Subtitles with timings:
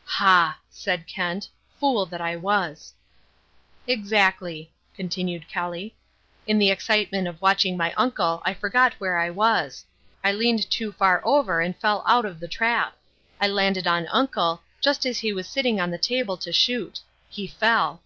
[0.20, 1.48] '""Ha!" said Kent.
[1.80, 2.94] "Fool that I was."
[3.88, 5.96] "Exactly," continued Kelly.
[6.46, 9.84] "In the excitement of watching my uncle I forgot where I was,
[10.22, 12.96] I leaned too far over and fell out of the trap.
[13.40, 17.00] I landed on uncle, just as he was sitting on the table to shoot.
[17.28, 18.00] He fell."